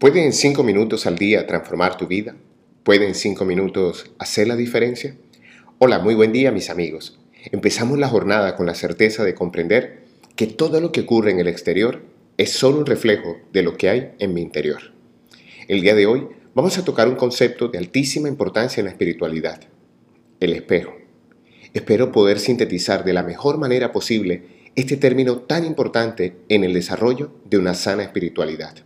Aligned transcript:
¿Puede 0.00 0.24
en 0.24 0.32
cinco 0.32 0.62
minutos 0.62 1.04
al 1.04 1.18
día 1.18 1.46
transformar 1.46 1.98
tu 1.98 2.06
vida? 2.06 2.34
¿Puede 2.84 3.06
en 3.06 3.14
cinco 3.14 3.44
minutos 3.44 4.10
hacer 4.18 4.48
la 4.48 4.56
diferencia? 4.56 5.14
Hola, 5.76 5.98
muy 5.98 6.14
buen 6.14 6.32
día 6.32 6.50
mis 6.50 6.70
amigos. 6.70 7.20
Empezamos 7.52 7.98
la 7.98 8.08
jornada 8.08 8.56
con 8.56 8.64
la 8.64 8.74
certeza 8.74 9.24
de 9.24 9.34
comprender 9.34 10.04
que 10.36 10.46
todo 10.46 10.80
lo 10.80 10.90
que 10.90 11.02
ocurre 11.02 11.32
en 11.32 11.38
el 11.38 11.48
exterior 11.48 12.00
es 12.38 12.50
solo 12.50 12.78
un 12.78 12.86
reflejo 12.86 13.36
de 13.52 13.62
lo 13.62 13.76
que 13.76 13.90
hay 13.90 14.12
en 14.20 14.32
mi 14.32 14.40
interior. 14.40 14.80
El 15.68 15.82
día 15.82 15.94
de 15.94 16.06
hoy 16.06 16.28
vamos 16.54 16.78
a 16.78 16.84
tocar 16.86 17.06
un 17.06 17.16
concepto 17.16 17.68
de 17.68 17.76
altísima 17.76 18.26
importancia 18.26 18.80
en 18.80 18.86
la 18.86 18.92
espiritualidad, 18.92 19.60
el 20.40 20.54
espejo. 20.54 20.94
Espero 21.74 22.10
poder 22.10 22.38
sintetizar 22.38 23.04
de 23.04 23.12
la 23.12 23.22
mejor 23.22 23.58
manera 23.58 23.92
posible 23.92 24.44
este 24.76 24.96
término 24.96 25.40
tan 25.40 25.66
importante 25.66 26.36
en 26.48 26.64
el 26.64 26.72
desarrollo 26.72 27.34
de 27.44 27.58
una 27.58 27.74
sana 27.74 28.02
espiritualidad. 28.02 28.76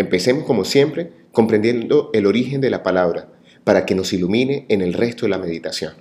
Empecemos 0.00 0.44
como 0.44 0.64
siempre 0.64 1.12
comprendiendo 1.30 2.08
el 2.14 2.24
origen 2.24 2.62
de 2.62 2.70
la 2.70 2.82
palabra 2.82 3.28
para 3.64 3.84
que 3.84 3.94
nos 3.94 4.14
ilumine 4.14 4.64
en 4.70 4.80
el 4.80 4.94
resto 4.94 5.26
de 5.26 5.28
la 5.28 5.36
meditación. 5.36 5.92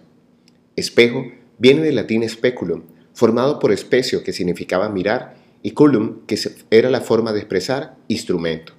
Espejo 0.77 1.25
viene 1.57 1.81
del 1.81 1.95
latín 1.95 2.27
speculum, 2.29 2.83
formado 3.13 3.59
por 3.59 3.73
especio 3.73 4.23
que 4.23 4.31
significaba 4.31 4.87
mirar 4.87 5.35
y 5.63 5.71
culum 5.71 6.25
que 6.27 6.39
era 6.71 6.89
la 6.89 7.01
forma 7.01 7.33
de 7.33 7.39
expresar 7.39 7.97
instrumento. 8.07 8.71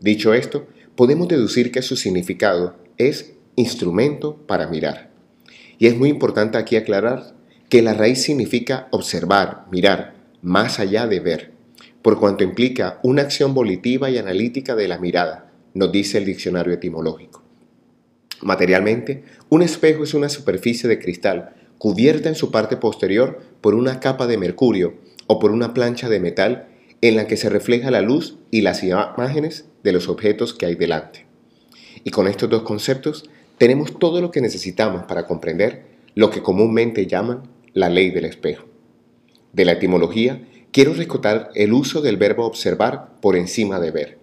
Dicho 0.00 0.32
esto, 0.32 0.66
podemos 0.96 1.28
deducir 1.28 1.70
que 1.70 1.82
su 1.82 1.96
significado 1.96 2.74
es 2.96 3.34
instrumento 3.54 4.38
para 4.46 4.66
mirar. 4.66 5.10
Y 5.78 5.88
es 5.88 5.94
muy 5.98 6.08
importante 6.08 6.56
aquí 6.56 6.76
aclarar 6.76 7.34
que 7.68 7.82
la 7.82 7.92
raíz 7.92 8.22
significa 8.22 8.88
observar, 8.92 9.66
mirar, 9.70 10.14
más 10.40 10.80
allá 10.80 11.06
de 11.06 11.20
ver 11.20 11.57
por 12.02 12.18
cuanto 12.18 12.44
implica 12.44 13.00
una 13.02 13.22
acción 13.22 13.54
volitiva 13.54 14.10
y 14.10 14.18
analítica 14.18 14.74
de 14.74 14.88
la 14.88 14.98
mirada, 14.98 15.50
nos 15.74 15.92
dice 15.92 16.18
el 16.18 16.24
diccionario 16.24 16.72
etimológico. 16.72 17.42
Materialmente, 18.40 19.24
un 19.48 19.62
espejo 19.62 20.04
es 20.04 20.14
una 20.14 20.28
superficie 20.28 20.88
de 20.88 20.98
cristal 20.98 21.54
cubierta 21.78 22.28
en 22.28 22.34
su 22.34 22.50
parte 22.50 22.76
posterior 22.76 23.40
por 23.60 23.74
una 23.74 24.00
capa 24.00 24.26
de 24.26 24.38
mercurio 24.38 24.94
o 25.26 25.38
por 25.38 25.50
una 25.50 25.74
plancha 25.74 26.08
de 26.08 26.20
metal 26.20 26.68
en 27.00 27.16
la 27.16 27.26
que 27.26 27.36
se 27.36 27.48
refleja 27.48 27.90
la 27.90 28.00
luz 28.00 28.38
y 28.50 28.62
las 28.62 28.82
imágenes 28.82 29.66
de 29.82 29.92
los 29.92 30.08
objetos 30.08 30.54
que 30.54 30.66
hay 30.66 30.74
delante. 30.74 31.26
Y 32.04 32.10
con 32.10 32.26
estos 32.26 32.50
dos 32.50 32.62
conceptos 32.62 33.28
tenemos 33.58 33.98
todo 33.98 34.20
lo 34.20 34.30
que 34.30 34.40
necesitamos 34.40 35.04
para 35.04 35.26
comprender 35.26 35.84
lo 36.14 36.30
que 36.30 36.42
comúnmente 36.42 37.06
llaman 37.06 37.42
la 37.74 37.88
ley 37.88 38.10
del 38.10 38.24
espejo. 38.24 38.64
De 39.52 39.64
la 39.64 39.72
etimología 39.72 40.40
quiero 40.78 40.94
rescatar 40.94 41.50
el 41.56 41.72
uso 41.72 42.02
del 42.02 42.18
verbo 42.18 42.46
observar 42.46 43.18
por 43.20 43.34
encima 43.34 43.80
de 43.80 43.90
ver. 43.90 44.18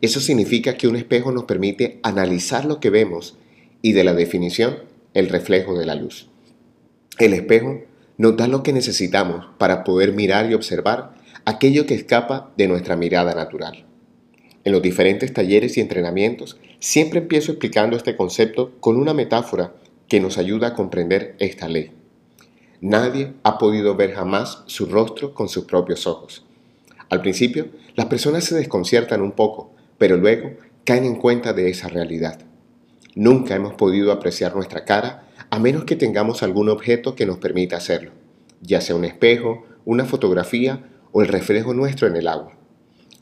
Eso 0.00 0.20
significa 0.20 0.76
que 0.76 0.86
un 0.86 0.94
espejo 0.94 1.32
nos 1.32 1.46
permite 1.46 1.98
analizar 2.04 2.64
lo 2.64 2.78
que 2.78 2.90
vemos 2.90 3.36
y 3.82 3.90
de 3.90 4.04
la 4.04 4.14
definición, 4.14 4.84
el 5.14 5.28
reflejo 5.28 5.76
de 5.76 5.84
la 5.84 5.96
luz. 5.96 6.28
El 7.18 7.32
espejo 7.32 7.80
nos 8.18 8.36
da 8.36 8.46
lo 8.46 8.62
que 8.62 8.72
necesitamos 8.72 9.46
para 9.58 9.82
poder 9.82 10.12
mirar 10.12 10.48
y 10.48 10.54
observar 10.54 11.16
aquello 11.44 11.86
que 11.86 11.96
escapa 11.96 12.52
de 12.56 12.68
nuestra 12.68 12.94
mirada 12.94 13.34
natural. 13.34 13.84
En 14.62 14.70
los 14.70 14.82
diferentes 14.82 15.32
talleres 15.32 15.76
y 15.76 15.80
entrenamientos 15.80 16.56
siempre 16.78 17.18
empiezo 17.18 17.50
explicando 17.50 17.96
este 17.96 18.16
concepto 18.16 18.76
con 18.78 18.96
una 18.96 19.12
metáfora 19.12 19.74
que 20.06 20.20
nos 20.20 20.38
ayuda 20.38 20.68
a 20.68 20.74
comprender 20.74 21.34
esta 21.40 21.68
ley. 21.68 21.90
Nadie 22.80 23.32
ha 23.42 23.56
podido 23.56 23.96
ver 23.96 24.12
jamás 24.12 24.62
su 24.66 24.86
rostro 24.86 25.32
con 25.32 25.48
sus 25.48 25.64
propios 25.64 26.06
ojos. 26.06 26.44
Al 27.08 27.22
principio, 27.22 27.68
las 27.94 28.06
personas 28.06 28.44
se 28.44 28.54
desconciertan 28.54 29.22
un 29.22 29.32
poco, 29.32 29.72
pero 29.96 30.18
luego 30.18 30.50
caen 30.84 31.04
en 31.04 31.16
cuenta 31.16 31.54
de 31.54 31.70
esa 31.70 31.88
realidad. 31.88 32.40
Nunca 33.14 33.54
hemos 33.54 33.74
podido 33.74 34.12
apreciar 34.12 34.54
nuestra 34.54 34.84
cara 34.84 35.26
a 35.48 35.58
menos 35.58 35.84
que 35.84 35.96
tengamos 35.96 36.42
algún 36.42 36.68
objeto 36.68 37.14
que 37.14 37.24
nos 37.24 37.38
permita 37.38 37.76
hacerlo, 37.76 38.10
ya 38.60 38.82
sea 38.82 38.94
un 38.94 39.06
espejo, 39.06 39.64
una 39.86 40.04
fotografía 40.04 40.84
o 41.12 41.22
el 41.22 41.28
reflejo 41.28 41.72
nuestro 41.72 42.08
en 42.08 42.16
el 42.16 42.28
agua. 42.28 42.52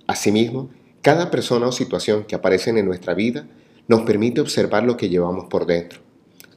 Asimismo, 0.08 0.70
cada 1.00 1.30
persona 1.30 1.68
o 1.68 1.72
situación 1.72 2.24
que 2.24 2.34
aparecen 2.34 2.76
en 2.76 2.86
nuestra 2.86 3.14
vida 3.14 3.46
nos 3.86 4.02
permite 4.02 4.40
observar 4.40 4.82
lo 4.82 4.96
que 4.96 5.10
llevamos 5.10 5.44
por 5.44 5.66
dentro 5.66 6.03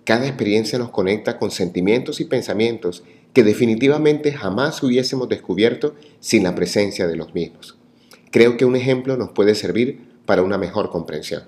cada 0.07 0.25
experiencia 0.25 0.79
nos 0.79 0.89
conecta 0.89 1.37
con 1.37 1.51
sentimientos 1.51 2.21
y 2.21 2.23
pensamientos 2.23 3.03
que 3.33 3.43
definitivamente 3.43 4.31
jamás 4.31 4.81
hubiésemos 4.81 5.27
descubierto 5.27 5.95
sin 6.21 6.43
la 6.43 6.55
presencia 6.55 7.07
de 7.07 7.17
los 7.17 7.33
mismos. 7.33 7.77
Creo 8.31 8.55
que 8.55 8.63
un 8.63 8.77
ejemplo 8.77 9.17
nos 9.17 9.31
puede 9.31 9.53
servir 9.53 10.07
para 10.25 10.43
una 10.43 10.57
mejor 10.57 10.91
comprensión. 10.91 11.43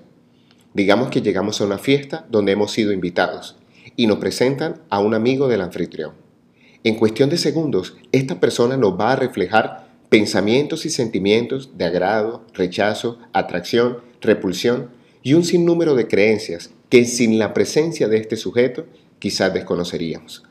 Digamos 0.74 1.08
que 1.08 1.22
llegamos 1.22 1.58
a 1.58 1.64
una 1.64 1.78
fiesta 1.78 2.26
donde 2.30 2.52
hemos 2.52 2.72
sido 2.72 2.92
invitados 2.92 3.56
y 3.96 4.06
nos 4.06 4.18
presentan 4.18 4.82
a 4.90 4.98
un 4.98 5.14
amigo 5.14 5.48
del 5.48 5.62
anfitrión. 5.62 6.12
En 6.84 6.96
cuestión 6.96 7.30
de 7.30 7.38
segundos, 7.38 7.96
esta 8.12 8.40
persona 8.40 8.76
nos 8.76 9.00
va 9.00 9.12
a 9.12 9.16
reflejar 9.16 9.88
pensamientos 10.10 10.84
y 10.84 10.90
sentimientos 10.90 11.78
de 11.78 11.86
agrado, 11.86 12.44
rechazo, 12.52 13.20
atracción, 13.32 14.00
repulsión 14.20 14.90
y 15.22 15.32
un 15.32 15.44
sinnúmero 15.44 15.94
de 15.94 16.08
creencias 16.08 16.72
que 16.90 17.04
sin 17.04 17.38
la 17.38 17.54
presencia 17.54 18.08
de 18.08 18.18
este 18.18 18.36
sujeto 18.36 18.84
quizás 19.20 19.54
desconoceríamos. 19.54 20.42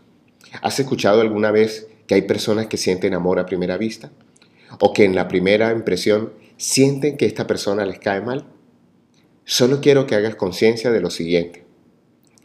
¿Has 0.61 0.79
escuchado 0.79 1.21
alguna 1.21 1.51
vez 1.51 1.87
que 2.07 2.15
hay 2.15 2.23
personas 2.23 2.67
que 2.67 2.77
sienten 2.77 3.13
amor 3.13 3.39
a 3.39 3.45
primera 3.45 3.77
vista? 3.77 4.11
¿O 4.79 4.93
que 4.93 5.03
en 5.03 5.15
la 5.15 5.27
primera 5.27 5.71
impresión 5.71 6.31
sienten 6.57 7.17
que 7.17 7.25
esta 7.25 7.45
persona 7.45 7.85
les 7.85 7.99
cae 7.99 8.21
mal? 8.21 8.45
Solo 9.43 9.81
quiero 9.81 10.07
que 10.07 10.15
hagas 10.15 10.35
conciencia 10.35 10.91
de 10.91 11.01
lo 11.01 11.09
siguiente. 11.09 11.65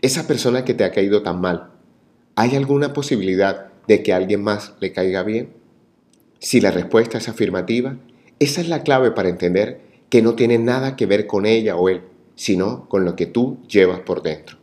Esa 0.02 0.26
persona 0.26 0.64
que 0.64 0.74
te 0.74 0.84
ha 0.84 0.90
caído 0.90 1.22
tan 1.22 1.40
mal, 1.40 1.70
¿hay 2.34 2.56
alguna 2.56 2.92
posibilidad 2.92 3.72
de 3.86 4.02
que 4.02 4.12
alguien 4.12 4.42
más 4.42 4.74
le 4.80 4.92
caiga 4.92 5.22
bien? 5.22 5.52
Si 6.40 6.60
la 6.60 6.72
respuesta 6.72 7.18
es 7.18 7.28
afirmativa, 7.28 7.96
esa 8.38 8.60
es 8.60 8.68
la 8.68 8.82
clave 8.82 9.12
para 9.12 9.28
entender 9.28 9.80
que 10.10 10.20
no 10.20 10.34
tiene 10.34 10.58
nada 10.58 10.96
que 10.96 11.06
ver 11.06 11.26
con 11.26 11.46
ella 11.46 11.76
o 11.76 11.88
él, 11.88 12.02
sino 12.36 12.88
con 12.88 13.04
lo 13.04 13.16
que 13.16 13.26
tú 13.26 13.58
llevas 13.68 14.00
por 14.00 14.22
dentro. 14.22 14.58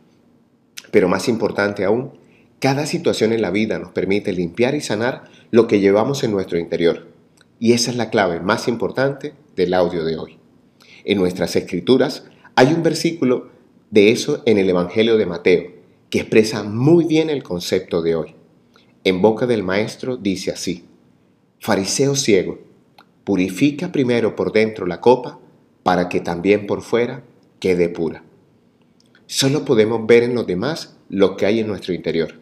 Pero 0.90 1.08
más 1.08 1.28
importante 1.28 1.84
aún, 1.84 2.12
cada 2.58 2.86
situación 2.86 3.32
en 3.32 3.42
la 3.42 3.50
vida 3.50 3.78
nos 3.78 3.92
permite 3.92 4.32
limpiar 4.32 4.74
y 4.74 4.80
sanar 4.80 5.24
lo 5.50 5.66
que 5.66 5.80
llevamos 5.80 6.22
en 6.22 6.30
nuestro 6.30 6.58
interior. 6.58 7.08
Y 7.58 7.72
esa 7.72 7.90
es 7.90 7.96
la 7.96 8.10
clave 8.10 8.40
más 8.40 8.68
importante 8.68 9.34
del 9.56 9.74
audio 9.74 10.04
de 10.04 10.16
hoy. 10.16 10.38
En 11.04 11.18
nuestras 11.18 11.56
escrituras 11.56 12.24
hay 12.54 12.72
un 12.72 12.82
versículo 12.82 13.50
de 13.90 14.10
eso 14.10 14.42
en 14.46 14.58
el 14.58 14.68
Evangelio 14.70 15.16
de 15.16 15.26
Mateo, 15.26 15.72
que 16.10 16.20
expresa 16.20 16.62
muy 16.62 17.06
bien 17.06 17.30
el 17.30 17.42
concepto 17.42 18.02
de 18.02 18.14
hoy. 18.14 18.34
En 19.04 19.20
boca 19.22 19.46
del 19.46 19.62
Maestro 19.62 20.16
dice 20.16 20.50
así, 20.50 20.84
Fariseo 21.58 22.14
ciego, 22.14 22.58
purifica 23.24 23.92
primero 23.92 24.36
por 24.36 24.52
dentro 24.52 24.86
la 24.86 25.00
copa 25.00 25.38
para 25.82 26.08
que 26.08 26.20
también 26.20 26.66
por 26.66 26.82
fuera 26.82 27.24
quede 27.62 27.88
pura. 27.88 28.24
Solo 29.28 29.64
podemos 29.64 30.04
ver 30.08 30.24
en 30.24 30.34
los 30.34 30.48
demás 30.48 30.96
lo 31.08 31.36
que 31.36 31.46
hay 31.46 31.60
en 31.60 31.68
nuestro 31.68 31.94
interior. 31.94 32.40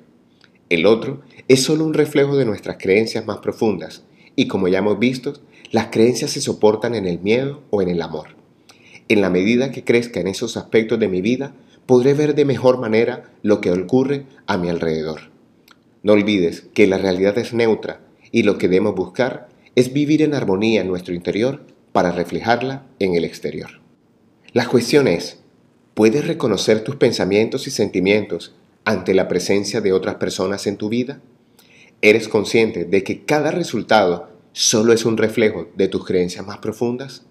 El 0.70 0.86
otro 0.86 1.20
es 1.46 1.62
solo 1.62 1.84
un 1.84 1.92
reflejo 1.92 2.38
de 2.38 2.46
nuestras 2.46 2.78
creencias 2.78 3.26
más 3.26 3.36
profundas 3.40 4.02
y 4.34 4.48
como 4.48 4.66
ya 4.68 4.78
hemos 4.78 4.98
visto, 4.98 5.34
las 5.72 5.88
creencias 5.88 6.30
se 6.30 6.40
soportan 6.40 6.94
en 6.94 7.06
el 7.06 7.18
miedo 7.18 7.60
o 7.68 7.82
en 7.82 7.90
el 7.90 8.00
amor. 8.00 8.28
En 9.10 9.20
la 9.20 9.28
medida 9.28 9.70
que 9.70 9.84
crezca 9.84 10.20
en 10.20 10.26
esos 10.26 10.56
aspectos 10.56 10.98
de 10.98 11.08
mi 11.08 11.20
vida, 11.20 11.52
podré 11.84 12.14
ver 12.14 12.34
de 12.34 12.46
mejor 12.46 12.78
manera 12.78 13.30
lo 13.42 13.60
que 13.60 13.72
ocurre 13.72 14.24
a 14.46 14.56
mi 14.56 14.70
alrededor. 14.70 15.28
No 16.02 16.14
olvides 16.14 16.62
que 16.72 16.86
la 16.86 16.96
realidad 16.96 17.36
es 17.36 17.52
neutra 17.52 18.00
y 18.32 18.44
lo 18.44 18.56
que 18.56 18.68
debemos 18.68 18.94
buscar 18.94 19.50
es 19.74 19.92
vivir 19.92 20.22
en 20.22 20.32
armonía 20.32 20.80
en 20.80 20.88
nuestro 20.88 21.12
interior 21.12 21.66
para 21.92 22.10
reflejarla 22.10 22.86
en 23.00 23.16
el 23.16 23.26
exterior. 23.26 23.79
La 24.52 24.66
cuestión 24.66 25.06
es, 25.06 25.38
¿puedes 25.94 26.26
reconocer 26.26 26.82
tus 26.82 26.96
pensamientos 26.96 27.68
y 27.68 27.70
sentimientos 27.70 28.52
ante 28.84 29.14
la 29.14 29.28
presencia 29.28 29.80
de 29.80 29.92
otras 29.92 30.16
personas 30.16 30.66
en 30.66 30.76
tu 30.76 30.88
vida? 30.88 31.20
¿Eres 32.02 32.26
consciente 32.26 32.84
de 32.84 33.04
que 33.04 33.24
cada 33.24 33.52
resultado 33.52 34.28
solo 34.52 34.92
es 34.92 35.04
un 35.04 35.18
reflejo 35.18 35.68
de 35.76 35.86
tus 35.86 36.04
creencias 36.04 36.44
más 36.44 36.58
profundas? 36.58 37.22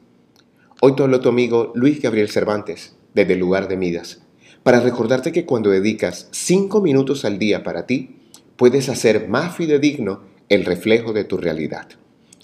Hoy 0.80 0.96
te 0.96 1.04
hablo 1.04 1.20
tu 1.20 1.28
amigo 1.28 1.74
Luis 1.76 2.02
Gabriel 2.02 2.30
Cervantes, 2.30 2.96
desde 3.14 3.34
el 3.34 3.40
lugar 3.40 3.68
de 3.68 3.76
Midas, 3.76 4.22
para 4.64 4.80
recordarte 4.80 5.34
que 5.34 5.46
cuando 5.46 5.72
dedicas 5.72 6.30
5 6.32 6.80
minutos 6.80 7.26
al 7.26 7.38
día 7.38 7.66
para 7.66 7.86
ti, 7.86 8.16
puedes 8.56 8.88
hacer 8.88 9.28
más 9.28 9.58
fidedigno 9.58 10.22
el 10.48 10.64
reflejo 10.64 11.12
de 11.12 11.26
tu 11.26 11.36
realidad. 11.36 11.90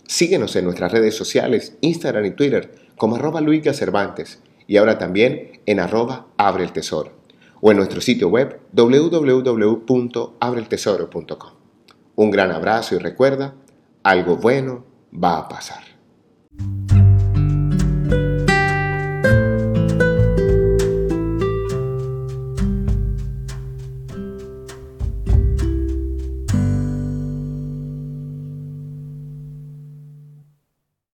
Síguenos 0.05 0.53
en 0.57 0.65
nuestras 0.65 0.91
redes 0.91 1.15
sociales, 1.15 1.77
Instagram 1.79 2.25
y 2.25 2.31
Twitter, 2.31 2.75
como 2.97 3.15
arroba 3.15 3.39
Luis 3.39 3.63
Cervantes 3.73 4.39
y 4.67 4.77
ahora 4.77 4.97
también 4.97 5.61
en 5.65 5.79
arroba 5.79 6.27
abre 6.37 6.63
el 6.63 6.71
tesoro 6.71 7.11
o 7.61 7.71
en 7.71 7.77
nuestro 7.77 8.01
sitio 8.01 8.27
web 8.29 8.59
www.abreeltesoro.com. 8.73 11.51
Un 12.15 12.31
gran 12.31 12.51
abrazo 12.51 12.95
y 12.95 12.97
recuerda, 12.99 13.55
algo 14.03 14.37
bueno 14.37 14.85
va 15.11 15.37
a 15.37 15.47
pasar. 15.47 15.83